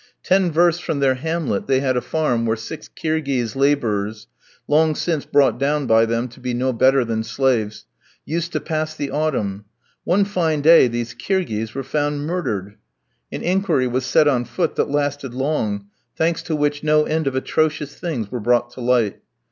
[0.23, 4.25] Ten versts from their hamlet they had a farm where six Kirghiz labourers,
[4.67, 7.85] long since brought down by them to be no better than slaves,
[8.25, 9.65] used to pass the autumn.
[10.03, 12.77] One fine day these Kirghiz were found murdered.
[13.31, 17.35] An inquiry was set on foot that lasted long, thanks to which no end of
[17.35, 19.21] atrocious things were brought to light.